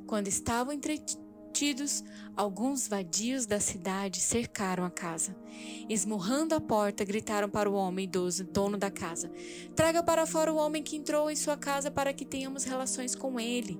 Quando 0.06 0.28
estavam 0.28 0.72
entretidos, 0.72 1.24
Tidos, 1.52 2.04
alguns 2.36 2.88
vadios 2.88 3.44
da 3.44 3.60
cidade 3.60 4.20
cercaram 4.20 4.84
a 4.84 4.90
casa. 4.90 5.36
Esmurrando 5.88 6.54
a 6.54 6.60
porta, 6.60 7.04
gritaram 7.04 7.50
para 7.50 7.68
o 7.68 7.74
homem 7.74 8.04
idoso, 8.04 8.44
dono 8.44 8.78
da 8.78 8.90
casa: 8.90 9.30
Traga 9.74 10.02
para 10.02 10.26
fora 10.26 10.52
o 10.52 10.56
homem 10.56 10.82
que 10.82 10.96
entrou 10.96 11.30
em 11.30 11.36
sua 11.36 11.56
casa 11.56 11.90
para 11.90 12.12
que 12.12 12.24
tenhamos 12.24 12.64
relações 12.64 13.14
com 13.14 13.38
ele. 13.38 13.78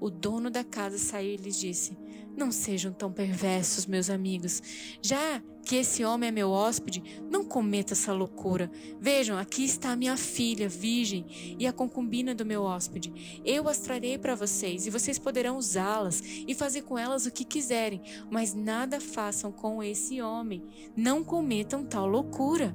O 0.00 0.10
dono 0.10 0.50
da 0.50 0.62
casa 0.62 0.98
saiu 0.98 1.34
e 1.34 1.36
lhes 1.36 1.58
disse: 1.58 1.96
Não 2.38 2.52
sejam 2.52 2.92
tão 2.92 3.10
perversos, 3.10 3.84
meus 3.84 4.08
amigos. 4.08 4.62
Já 5.02 5.42
que 5.64 5.74
esse 5.74 6.04
homem 6.04 6.28
é 6.28 6.30
meu 6.30 6.52
hóspede, 6.52 7.02
não 7.28 7.44
cometa 7.44 7.94
essa 7.94 8.12
loucura. 8.12 8.70
Vejam, 9.00 9.36
aqui 9.36 9.64
está 9.64 9.90
a 9.90 9.96
minha 9.96 10.16
filha, 10.16 10.68
virgem, 10.68 11.56
e 11.58 11.66
a 11.66 11.72
concubina 11.72 12.36
do 12.36 12.46
meu 12.46 12.62
hóspede. 12.62 13.40
Eu 13.44 13.68
as 13.68 13.78
trarei 13.78 14.16
para 14.16 14.36
vocês, 14.36 14.86
e 14.86 14.90
vocês 14.90 15.18
poderão 15.18 15.56
usá-las 15.56 16.22
e 16.46 16.54
fazer 16.54 16.82
com 16.82 16.96
elas 16.96 17.26
o 17.26 17.32
que 17.32 17.44
quiserem, 17.44 18.00
mas 18.30 18.54
nada 18.54 19.00
façam 19.00 19.50
com 19.50 19.82
esse 19.82 20.22
homem. 20.22 20.62
Não 20.96 21.24
cometam 21.24 21.84
tal 21.84 22.06
loucura. 22.06 22.72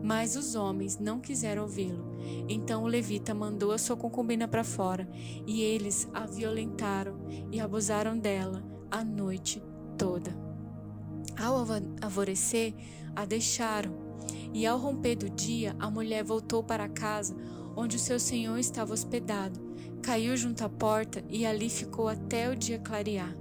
Mas 0.00 0.36
os 0.36 0.54
homens 0.54 0.96
não 0.96 1.18
quiseram 1.18 1.62
ouvi-lo. 1.62 2.16
Então 2.48 2.84
o 2.84 2.88
levita 2.88 3.34
mandou 3.34 3.72
a 3.72 3.78
sua 3.78 3.96
concubina 3.96 4.46
para 4.46 4.62
fora, 4.62 5.08
e 5.44 5.60
eles 5.60 6.08
a 6.14 6.24
violentaram 6.24 7.18
e 7.50 7.58
abusaram 7.58 8.16
dela 8.16 8.71
a 8.92 9.02
noite 9.02 9.62
toda. 9.96 10.36
Ao 11.40 11.66
alvorecer, 12.02 12.74
a 13.16 13.24
deixaram, 13.24 13.90
e 14.52 14.66
ao 14.66 14.78
romper 14.78 15.16
do 15.16 15.30
dia, 15.30 15.74
a 15.78 15.90
mulher 15.90 16.22
voltou 16.22 16.62
para 16.62 16.84
a 16.84 16.88
casa 16.90 17.34
onde 17.74 17.96
o 17.96 17.98
seu 17.98 18.20
senhor 18.20 18.58
estava 18.58 18.92
hospedado, 18.92 19.58
caiu 20.02 20.36
junto 20.36 20.62
à 20.62 20.68
porta 20.68 21.24
e 21.26 21.46
ali 21.46 21.70
ficou 21.70 22.06
até 22.06 22.50
o 22.50 22.54
dia 22.54 22.78
clarear. 22.78 23.34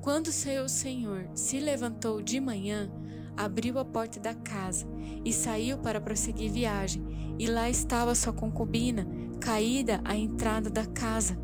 Quando 0.00 0.32
seu 0.32 0.68
senhor 0.68 1.28
se 1.32 1.60
levantou 1.60 2.20
de 2.20 2.40
manhã, 2.40 2.90
abriu 3.36 3.78
a 3.78 3.84
porta 3.84 4.18
da 4.18 4.34
casa 4.34 4.84
e 5.24 5.32
saiu 5.32 5.78
para 5.78 6.00
prosseguir 6.00 6.50
viagem, 6.50 7.36
e 7.38 7.46
lá 7.46 7.70
estava 7.70 8.16
sua 8.16 8.32
concubina, 8.32 9.06
caída 9.40 10.00
à 10.04 10.16
entrada 10.16 10.68
da 10.68 10.84
casa, 10.84 11.38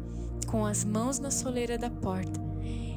com 0.49 0.67
as 0.67 0.85
mãos 0.85 1.21
na 1.21 1.31
soleira 1.31 1.79
da 1.79 1.89
porta. 1.89 2.48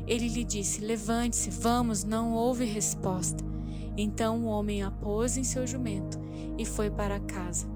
Ele 0.07 0.27
lhe 0.27 0.43
disse: 0.43 0.81
Levante-se, 0.81 1.49
vamos. 1.49 2.03
Não 2.03 2.33
houve 2.33 2.65
resposta. 2.65 3.43
Então 3.97 4.43
o 4.43 4.45
homem 4.45 4.83
a 4.83 4.91
pôs 4.91 5.37
em 5.37 5.43
seu 5.43 5.67
jumento 5.67 6.19
e 6.57 6.65
foi 6.65 6.89
para 6.89 7.19
casa. 7.19 7.67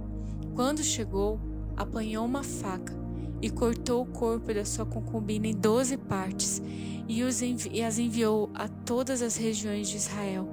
Quando 0.53 0.83
chegou, 0.83 1.39
apanhou 1.75 2.25
uma 2.25 2.43
faca 2.43 2.93
e 3.41 3.49
cortou 3.49 4.01
o 4.01 4.05
corpo 4.05 4.53
da 4.53 4.63
sua 4.63 4.85
concubina 4.85 5.47
em 5.47 5.53
doze 5.53 5.97
partes 5.97 6.61
e, 7.07 7.21
envi 7.21 7.69
e 7.73 7.83
as 7.83 7.99
enviou 7.99 8.49
a 8.53 8.67
todas 8.67 9.21
as 9.21 9.35
regiões 9.35 9.89
de 9.89 9.97
Israel. 9.97 10.47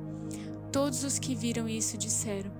Todos 0.73 1.05
os 1.05 1.19
que 1.19 1.35
viram 1.35 1.69
isso 1.69 1.97
disseram: 1.97 2.51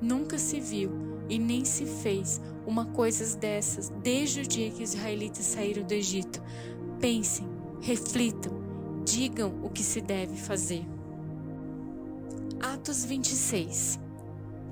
Nunca 0.00 0.38
se 0.38 0.60
viu 0.60 0.92
e 1.28 1.38
nem 1.38 1.64
se 1.64 1.84
fez 1.84 2.40
uma 2.66 2.86
coisa 2.86 3.36
dessas 3.36 3.90
desde 4.02 4.40
o 4.40 4.46
dia 4.46 4.70
que 4.70 4.82
os 4.82 4.94
israelitas 4.94 5.44
saíram 5.44 5.82
do 5.82 5.92
Egito. 5.92 6.40
Pensem, 7.00 7.46
reflitam 7.80 8.61
digam 9.12 9.52
o 9.62 9.68
que 9.68 9.82
se 9.82 10.00
deve 10.00 10.36
fazer. 10.36 10.86
Atos 12.58 13.04
26 13.04 14.00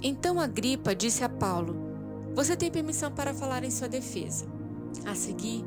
Então 0.03 0.41
Agripa 0.41 0.95
disse 0.95 1.23
a 1.23 1.29
Paulo: 1.29 1.77
Você 2.35 2.57
tem 2.57 2.71
permissão 2.71 3.13
para 3.13 3.35
falar 3.35 3.65
em 3.65 3.71
sua 3.71 3.87
defesa. 3.87 4.47
A 5.05 5.15
seguir, 5.15 5.63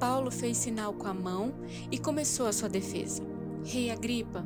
Paulo 0.00 0.32
fez 0.32 0.56
sinal 0.56 0.92
com 0.92 1.06
a 1.06 1.14
mão 1.14 1.54
e 1.88 1.98
começou 1.98 2.46
a 2.46 2.52
sua 2.52 2.68
defesa. 2.68 3.22
Rei 3.64 3.92
Agripa, 3.92 4.44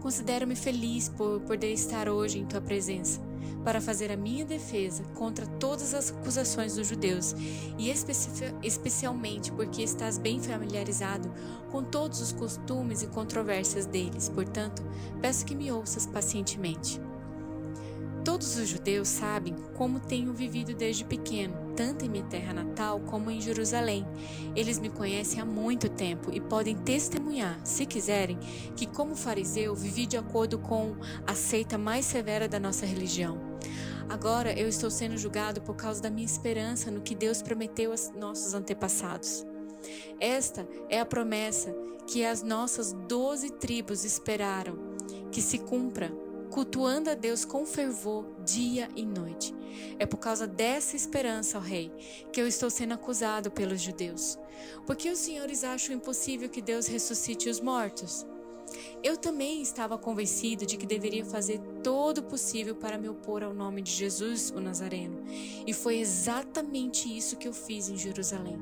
considero-me 0.00 0.56
feliz 0.56 1.08
por 1.08 1.40
poder 1.42 1.72
estar 1.72 2.08
hoje 2.08 2.40
em 2.40 2.46
tua 2.46 2.60
presença 2.60 3.29
para 3.64 3.80
fazer 3.80 4.10
a 4.10 4.16
minha 4.16 4.44
defesa 4.44 5.02
contra 5.14 5.46
todas 5.46 5.94
as 5.94 6.10
acusações 6.10 6.76
dos 6.76 6.88
judeus, 6.88 7.34
e 7.78 7.90
especialmente 8.62 9.52
porque 9.52 9.82
estás 9.82 10.18
bem 10.18 10.40
familiarizado 10.40 11.32
com 11.70 11.82
todos 11.82 12.20
os 12.20 12.32
costumes 12.32 13.02
e 13.02 13.06
controvérsias 13.06 13.86
deles. 13.86 14.28
Portanto, 14.28 14.82
peço 15.20 15.44
que 15.44 15.54
me 15.54 15.70
ouças 15.70 16.06
pacientemente. 16.06 17.00
Todos 18.24 18.56
os 18.58 18.68
judeus 18.68 19.08
sabem 19.08 19.54
como 19.74 19.98
tenho 19.98 20.32
vivido 20.32 20.74
desde 20.74 21.04
pequeno, 21.04 21.72
tanto 21.74 22.04
em 22.04 22.08
minha 22.08 22.24
terra 22.24 22.52
natal 22.52 23.00
como 23.00 23.30
em 23.30 23.40
Jerusalém. 23.40 24.06
Eles 24.54 24.78
me 24.78 24.90
conhecem 24.90 25.40
há 25.40 25.44
muito 25.44 25.88
tempo 25.88 26.30
e 26.32 26.40
podem 26.40 26.76
testemunhar, 26.76 27.58
se 27.64 27.86
quiserem, 27.86 28.38
que 28.76 28.86
como 28.86 29.16
fariseu 29.16 29.74
vivi 29.74 30.04
de 30.04 30.18
acordo 30.18 30.58
com 30.58 30.96
a 31.26 31.34
seita 31.34 31.78
mais 31.78 32.04
severa 32.04 32.46
da 32.46 32.60
nossa 32.60 32.84
religião. 32.84 33.38
Agora 34.08 34.52
eu 34.52 34.68
estou 34.68 34.90
sendo 34.90 35.16
julgado 35.16 35.62
por 35.62 35.76
causa 35.76 36.02
da 36.02 36.10
minha 36.10 36.26
esperança 36.26 36.90
no 36.90 37.00
que 37.00 37.14
Deus 37.14 37.40
prometeu 37.40 37.92
aos 37.92 38.10
nossos 38.10 38.52
antepassados. 38.52 39.46
Esta 40.18 40.68
é 40.88 41.00
a 41.00 41.06
promessa 41.06 41.74
que 42.06 42.24
as 42.24 42.42
nossas 42.42 42.92
doze 43.08 43.50
tribos 43.50 44.04
esperaram 44.04 44.90
que 45.30 45.40
se 45.40 45.58
cumpra, 45.58 46.12
cultuando 46.50 47.08
a 47.08 47.14
Deus 47.14 47.44
com 47.44 47.64
fervor 47.64 48.26
dia 48.44 48.88
e 48.96 49.06
noite. 49.06 49.54
É 49.98 50.04
por 50.04 50.18
causa 50.18 50.46
dessa 50.46 50.96
esperança, 50.96 51.58
ó 51.58 51.60
Rei, 51.60 51.90
que 52.32 52.40
eu 52.40 52.46
estou 52.46 52.68
sendo 52.68 52.94
acusado 52.94 53.50
pelos 53.50 53.80
judeus. 53.80 54.38
Porque 54.84 55.08
os 55.10 55.18
senhores 55.18 55.64
acham 55.64 55.94
impossível 55.94 56.48
que 56.48 56.60
Deus 56.60 56.86
ressuscite 56.86 57.48
os 57.48 57.60
mortos? 57.60 58.26
Eu 59.02 59.16
também 59.16 59.62
estava 59.62 59.96
convencido 59.96 60.66
de 60.66 60.76
que 60.76 60.86
deveria 60.86 61.24
fazer 61.24 61.58
todo 61.82 62.18
o 62.18 62.22
possível 62.22 62.74
para 62.74 62.98
me 62.98 63.08
opor 63.08 63.42
ao 63.42 63.54
nome 63.54 63.82
de 63.82 63.90
Jesus, 63.90 64.52
o 64.54 64.60
Nazareno. 64.60 65.22
E 65.66 65.72
foi 65.72 65.98
exatamente 65.98 67.08
isso 67.14 67.36
que 67.36 67.48
eu 67.48 67.52
fiz 67.52 67.88
em 67.88 67.96
Jerusalém. 67.96 68.58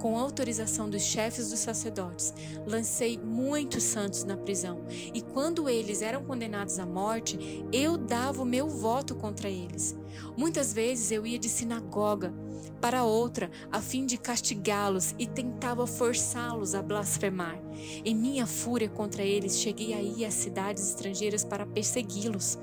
Com 0.00 0.18
autorização 0.18 0.88
dos 0.88 1.02
chefes 1.02 1.50
dos 1.50 1.60
sacerdotes, 1.60 2.34
lancei 2.66 3.18
muitos 3.18 3.82
santos 3.82 4.24
na 4.24 4.36
prisão. 4.36 4.84
E 5.14 5.20
quando 5.20 5.68
eles 5.68 6.02
eram 6.02 6.24
condenados 6.24 6.78
à 6.78 6.86
morte, 6.86 7.64
eu 7.72 7.96
dava 7.96 8.42
o 8.42 8.46
meu 8.46 8.68
voto 8.68 9.14
contra 9.14 9.48
eles. 9.48 9.96
Muitas 10.36 10.72
vezes 10.72 11.10
eu 11.10 11.26
ia 11.26 11.38
de 11.38 11.48
sinagoga 11.48 12.32
para 12.80 13.04
outra, 13.04 13.50
a 13.70 13.80
fim 13.80 14.06
de 14.06 14.16
castigá-los 14.16 15.14
e 15.18 15.26
tentava 15.26 15.86
forçá-los 15.86 16.74
a 16.74 16.82
blasfemar. 16.82 17.60
Em 18.04 18.14
minha 18.14 18.46
fúria 18.46 18.88
contra 18.88 19.22
eles, 19.22 19.58
cheguei 19.58 19.94
a 19.94 20.02
ir 20.02 20.24
às 20.24 20.34
cidades 20.34 20.88
estrangeiras 20.88 21.44
para 21.44 21.66
persegui-los. 21.66 22.58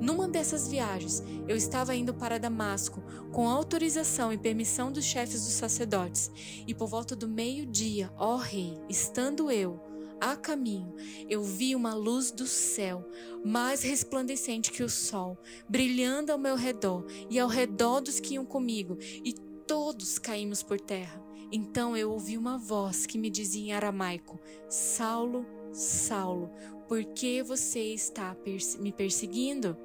Numa 0.00 0.28
dessas 0.28 0.68
viagens, 0.68 1.22
eu 1.48 1.56
estava 1.56 1.94
indo 1.94 2.14
para 2.14 2.38
Damasco, 2.38 3.02
com 3.32 3.48
autorização 3.48 4.32
e 4.32 4.38
permissão 4.38 4.90
dos 4.90 5.04
chefes 5.04 5.44
dos 5.44 5.54
sacerdotes, 5.54 6.30
e 6.66 6.74
por 6.74 6.88
volta 6.88 7.14
do 7.14 7.28
meio-dia, 7.28 8.12
ó 8.16 8.36
rei, 8.36 8.78
estando 8.88 9.50
eu, 9.50 9.80
a 10.20 10.36
caminho, 10.36 10.94
eu 11.30 11.42
vi 11.42 11.74
uma 11.74 11.94
luz 11.94 12.30
do 12.30 12.46
céu, 12.46 13.08
mais 13.42 13.82
resplandecente 13.82 14.70
que 14.70 14.82
o 14.82 14.88
sol, 14.88 15.38
brilhando 15.66 16.30
ao 16.30 16.38
meu 16.38 16.56
redor 16.56 17.06
e 17.30 17.38
ao 17.38 17.48
redor 17.48 18.00
dos 18.00 18.20
que 18.20 18.34
iam 18.34 18.44
comigo, 18.44 18.98
e 19.24 19.34
todos 19.70 20.18
caímos 20.18 20.64
por 20.64 20.80
terra. 20.80 21.22
Então 21.52 21.96
eu 21.96 22.10
ouvi 22.10 22.36
uma 22.36 22.58
voz 22.58 23.06
que 23.06 23.16
me 23.16 23.30
dizia 23.30 23.66
em 23.66 23.72
aramaico: 23.72 24.36
Saulo, 24.68 25.46
Saulo, 25.72 26.50
por 26.88 27.04
que 27.04 27.40
você 27.40 27.78
está 27.94 28.36
me 28.80 28.90
perseguindo? 28.90 29.76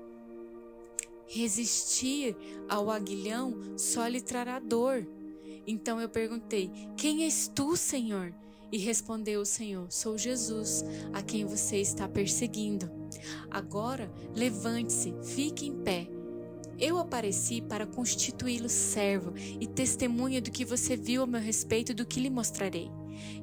Resistir 1.27 2.36
ao 2.68 2.89
aguilhão 2.89 3.77
só 3.77 4.08
lhe 4.08 4.22
trará 4.22 4.58
dor. 4.58 5.08
Então 5.68 6.01
eu 6.01 6.10
perguntei: 6.10 6.72
Quem 6.98 7.24
és 7.24 7.48
tu, 7.48 7.77
Senhor? 7.77 8.34
E 8.72 8.80
respondeu 8.80 9.42
o 9.42 9.46
Senhor: 9.46 9.92
Sou 9.92 10.18
Jesus, 10.18 10.84
a 11.13 11.22
quem 11.22 11.46
você 11.46 11.77
está 11.77 12.08
perseguindo. 12.08 12.89
Agora 13.51 14.12
levante-se, 14.36 15.13
fique 15.22 15.68
em 15.68 15.84
pé. 15.84 16.14
Eu 16.77 16.98
apareci 16.98 17.62
para 17.62 17.86
constituí-lo 17.86 18.70
servo 18.70 19.34
e 19.60 19.65
testemunha 19.65 20.41
do 20.41 20.51
que 20.51 20.65
você 20.65 20.98
viu 20.98 21.24
a 21.24 21.27
meu 21.27 21.39
respeito 21.39 21.91
e 21.91 21.96
do 21.96 22.05
que 22.05 22.20
lhe 22.20 22.29
mostrarei. 22.29 22.91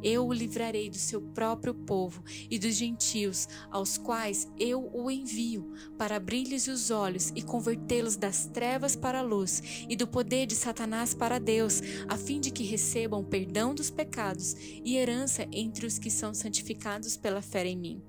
Eu 0.02 0.26
o 0.26 0.32
livrarei 0.32 0.90
do 0.90 0.98
seu 0.98 1.20
próprio 1.20 1.74
povo 1.74 2.22
e 2.50 2.58
dos 2.58 2.74
gentios, 2.74 3.48
aos 3.70 3.96
quais 3.96 4.46
eu 4.58 4.90
o 4.92 5.10
envio, 5.10 5.72
para 5.96 6.16
abrir-lhes 6.16 6.66
os 6.68 6.90
olhos 6.90 7.32
e 7.34 7.42
convertê-los 7.42 8.16
das 8.16 8.46
trevas 8.46 8.94
para 8.94 9.20
a 9.20 9.22
luz 9.22 9.62
e 9.88 9.96
do 9.96 10.06
poder 10.06 10.46
de 10.46 10.54
Satanás 10.54 11.14
para 11.14 11.38
Deus, 11.38 11.80
a 12.08 12.16
fim 12.16 12.40
de 12.40 12.50
que 12.50 12.64
recebam 12.64 13.24
perdão 13.24 13.74
dos 13.74 13.90
pecados 13.90 14.54
e 14.84 14.96
herança 14.96 15.46
entre 15.50 15.86
os 15.86 15.98
que 15.98 16.10
são 16.10 16.34
santificados 16.34 17.16
pela 17.16 17.40
fé 17.40 17.66
em 17.66 17.76
mim. 17.76 18.02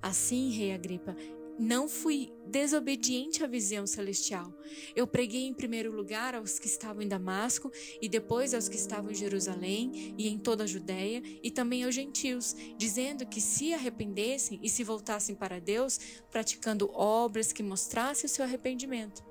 Assim, 0.00 0.50
Rei 0.50 0.72
Agripa, 0.72 1.16
não 1.58 1.88
fui 1.88 2.32
desobediente 2.46 3.44
à 3.44 3.46
visão 3.46 3.86
celestial. 3.86 4.52
Eu 4.94 5.06
preguei 5.06 5.46
em 5.46 5.52
primeiro 5.52 5.94
lugar 5.94 6.34
aos 6.34 6.58
que 6.58 6.66
estavam 6.66 7.02
em 7.02 7.08
Damasco 7.08 7.70
e 8.00 8.08
depois 8.08 8.54
aos 8.54 8.68
que 8.68 8.76
estavam 8.76 9.10
em 9.10 9.14
Jerusalém 9.14 10.14
e 10.16 10.28
em 10.28 10.38
toda 10.38 10.64
a 10.64 10.66
Judéia 10.66 11.22
e 11.42 11.50
também 11.50 11.84
aos 11.84 11.94
gentios, 11.94 12.54
dizendo 12.76 13.26
que 13.26 13.40
se 13.40 13.74
arrependessem 13.74 14.58
e 14.62 14.68
se 14.68 14.84
voltassem 14.84 15.34
para 15.34 15.60
Deus, 15.60 15.98
praticando 16.30 16.90
obras 16.92 17.52
que 17.52 17.62
mostrassem 17.62 18.26
o 18.26 18.28
seu 18.28 18.44
arrependimento. 18.44 19.27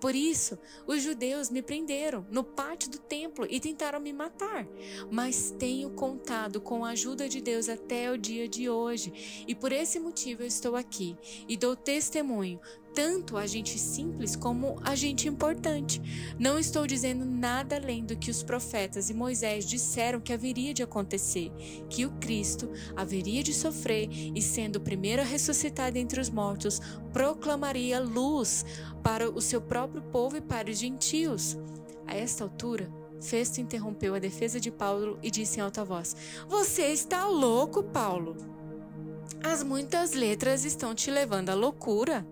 Por 0.00 0.14
isso, 0.14 0.58
os 0.86 1.02
judeus 1.02 1.48
me 1.48 1.62
prenderam 1.62 2.26
no 2.30 2.44
pátio 2.44 2.90
do 2.90 2.98
templo 2.98 3.46
e 3.48 3.58
tentaram 3.58 3.98
me 3.98 4.12
matar. 4.12 4.66
Mas 5.10 5.54
tenho 5.58 5.90
contado 5.90 6.60
com 6.60 6.84
a 6.84 6.90
ajuda 6.90 7.28
de 7.28 7.40
Deus 7.40 7.68
até 7.68 8.10
o 8.10 8.18
dia 8.18 8.46
de 8.46 8.68
hoje, 8.68 9.44
e 9.48 9.54
por 9.54 9.72
esse 9.72 9.98
motivo 9.98 10.42
eu 10.42 10.46
estou 10.46 10.76
aqui 10.76 11.16
e 11.48 11.56
dou 11.56 11.74
testemunho 11.74 12.60
tanto 12.96 13.36
a 13.36 13.46
gente 13.46 13.78
simples 13.78 14.34
como 14.34 14.80
a 14.82 14.94
gente 14.94 15.28
importante. 15.28 16.00
Não 16.38 16.58
estou 16.58 16.86
dizendo 16.86 17.26
nada 17.26 17.76
além 17.76 18.02
do 18.02 18.16
que 18.16 18.30
os 18.30 18.42
profetas 18.42 19.10
e 19.10 19.14
Moisés 19.14 19.68
disseram 19.68 20.18
que 20.18 20.32
haveria 20.32 20.72
de 20.72 20.82
acontecer, 20.82 21.52
que 21.90 22.06
o 22.06 22.10
Cristo 22.12 22.70
haveria 22.96 23.42
de 23.42 23.52
sofrer 23.52 24.08
e, 24.10 24.40
sendo 24.40 24.76
o 24.76 24.80
primeiro 24.80 25.20
a 25.20 25.26
ressuscitar 25.26 25.92
dentre 25.92 26.18
os 26.18 26.30
mortos, 26.30 26.80
proclamaria 27.12 28.00
luz 28.00 28.64
para 29.02 29.28
o 29.30 29.42
seu 29.42 29.60
próprio 29.60 30.00
povo 30.00 30.38
e 30.38 30.40
para 30.40 30.70
os 30.70 30.78
gentios. 30.78 31.54
A 32.06 32.16
esta 32.16 32.44
altura, 32.44 32.90
Festo 33.20 33.60
interrompeu 33.60 34.14
a 34.14 34.18
defesa 34.18 34.58
de 34.58 34.70
Paulo 34.70 35.18
e 35.22 35.30
disse 35.30 35.58
em 35.58 35.62
alta 35.62 35.84
voz: 35.84 36.16
Você 36.48 36.86
está 36.86 37.26
louco, 37.26 37.82
Paulo. 37.82 38.34
As 39.44 39.62
muitas 39.62 40.12
letras 40.12 40.64
estão 40.64 40.94
te 40.94 41.10
levando 41.10 41.50
à 41.50 41.54
loucura. 41.54 42.26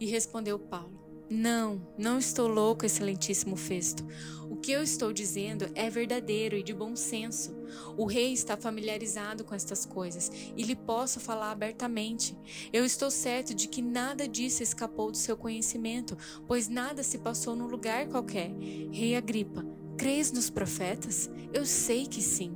E 0.00 0.06
respondeu 0.06 0.58
Paulo: 0.58 0.98
Não, 1.28 1.86
não 1.98 2.18
estou 2.18 2.48
louco, 2.48 2.86
excelentíssimo 2.86 3.54
Festo. 3.54 4.02
O 4.48 4.56
que 4.56 4.72
eu 4.72 4.82
estou 4.82 5.12
dizendo 5.12 5.70
é 5.74 5.88
verdadeiro 5.90 6.56
e 6.56 6.62
de 6.62 6.74
bom 6.74 6.96
senso. 6.96 7.54
O 7.96 8.06
rei 8.06 8.32
está 8.32 8.56
familiarizado 8.56 9.44
com 9.44 9.54
estas 9.54 9.84
coisas 9.84 10.32
e 10.56 10.62
lhe 10.64 10.74
posso 10.74 11.20
falar 11.20 11.52
abertamente. 11.52 12.36
Eu 12.72 12.84
estou 12.84 13.10
certo 13.10 13.54
de 13.54 13.68
que 13.68 13.82
nada 13.82 14.26
disso 14.26 14.62
escapou 14.62 15.10
do 15.10 15.16
seu 15.16 15.36
conhecimento, 15.36 16.16
pois 16.48 16.68
nada 16.68 17.02
se 17.02 17.18
passou 17.18 17.54
num 17.54 17.68
lugar 17.68 18.08
qualquer. 18.08 18.50
Rei 18.90 19.14
Agripa, 19.14 19.64
crês 19.96 20.32
nos 20.32 20.48
profetas? 20.50 21.30
Eu 21.52 21.64
sei 21.66 22.06
que 22.06 22.22
sim. 22.22 22.52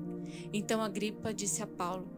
Então 0.53 0.83
Agripa 0.83 1.33
disse 1.33 1.63
a 1.63 1.67
Paulo: 1.67 2.09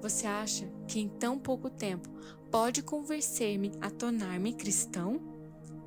Você 0.00 0.26
acha 0.26 0.68
que 0.88 0.98
em 0.98 1.08
tão 1.08 1.38
pouco 1.38 1.68
tempo 1.70 2.08
pode 2.50 2.82
convencer-me 2.82 3.70
a 3.80 3.90
tornar-me 3.90 4.52
cristão? 4.52 5.20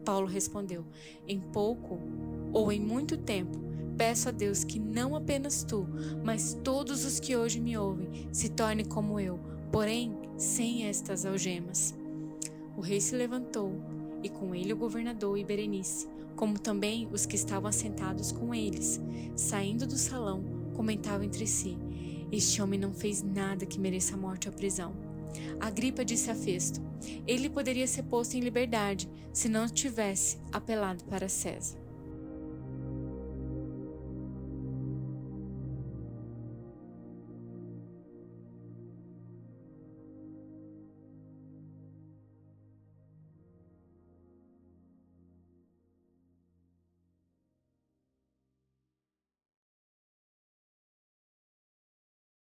Paulo 0.06 0.28
respondeu: 0.28 0.86
Em 1.28 1.40
pouco 1.40 2.00
ou 2.52 2.72
em 2.72 2.80
muito 2.80 3.18
tempo, 3.18 3.60
peço 3.98 4.30
a 4.30 4.32
Deus 4.32 4.64
que 4.64 4.80
não 4.80 5.16
apenas 5.16 5.64
tu, 5.64 5.88
mas 6.24 6.58
todos 6.64 7.06
os 7.06 7.20
que 7.20 7.36
hoje 7.36 7.60
me 7.60 7.78
ouvem 7.78 8.30
se 8.32 8.50
tornem 8.50 8.86
como 8.86 9.20
eu, 9.20 9.40
porém 9.72 10.18
sem 10.38 10.86
estas 10.86 11.26
algemas. 11.26 11.94
O 12.76 12.82
rei 12.82 13.00
se 13.00 13.16
levantou, 13.16 13.72
e 14.24 14.30
com 14.30 14.56
ele 14.56 14.74
o 14.74 14.78
governador 14.78 15.38
e 15.38 15.44
Berenice, 15.44 16.08
como 16.36 16.58
também 16.58 17.08
os 17.12 17.26
que 17.26 17.36
estavam 17.36 17.70
assentados 17.70 18.32
com 18.32 18.56
eles, 18.56 19.00
saindo 19.36 19.86
do 19.86 19.98
salão, 19.98 20.44
comentavam 20.74 21.26
entre 21.26 21.46
si: 21.46 21.78
Este 22.32 22.62
homem 22.62 22.80
não 22.80 22.94
fez 22.94 23.22
nada 23.22 23.66
que 23.66 23.80
mereça 23.80 24.16
a 24.16 24.18
morte 24.18 24.48
ou 24.48 24.54
a 24.54 24.58
prisão. 24.58 25.13
Agripa 25.60 26.04
disse 26.06 26.30
a 26.32 26.36
Festo: 26.36 26.82
ele 27.28 27.50
poderia 27.50 27.88
ser 27.88 28.04
posto 28.04 28.36
em 28.36 28.40
liberdade 28.40 29.10
se 29.32 29.50
não 29.50 29.68
tivesse 29.68 30.38
apelado 30.52 31.04
para 31.06 31.28
César. 31.28 31.83